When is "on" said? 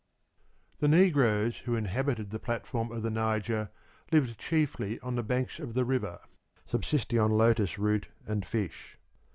5.01-5.13, 7.19-7.29